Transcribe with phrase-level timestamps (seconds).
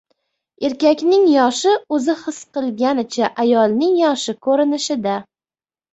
[0.67, 5.19] •Erkakning yoshi― o‘zi his qilganicha, ayolning yoshi― ko‘rinishida.